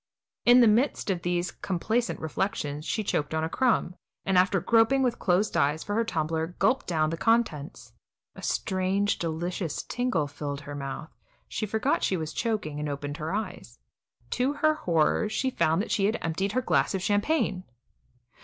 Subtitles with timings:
[0.47, 3.93] In the midst of these complacent reflections she choked on a crumb,
[4.25, 7.93] and, after groping with closed eyes for her tumbler, gulped down the contents.
[8.33, 11.11] A strange, delicious tingle filled her mouth;
[11.47, 13.77] she forgot she was choking, and opened her eyes.
[14.31, 17.63] To her horror, she found that she had emptied her glass of champagne.